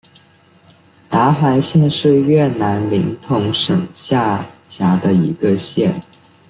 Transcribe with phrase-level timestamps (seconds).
[1.09, 5.93] 达怀县是越南林同省下辖的一个县。